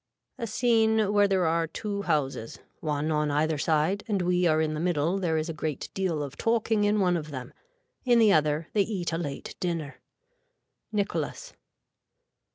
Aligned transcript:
A 0.39 0.47
scene 0.47 1.13
where 1.13 1.27
there 1.27 1.45
are 1.45 1.67
two 1.67 2.01
houses. 2.01 2.57
One 2.79 3.11
on 3.11 3.29
either 3.29 3.59
side 3.59 4.03
and 4.07 4.19
we 4.23 4.47
are 4.47 4.59
in 4.59 4.73
the 4.73 4.79
middle 4.79 5.19
there 5.19 5.37
is 5.37 5.47
a 5.47 5.53
great 5.53 5.89
deal 5.93 6.23
of 6.23 6.35
talking 6.37 6.85
in 6.85 6.99
one 6.99 7.15
of 7.15 7.29
them. 7.29 7.53
In 8.03 8.17
the 8.17 8.33
other 8.33 8.67
they 8.73 8.81
eat 8.81 9.13
a 9.13 9.19
late 9.19 9.55
dinner. 9.59 9.97
(Nicholas.) 10.91 11.53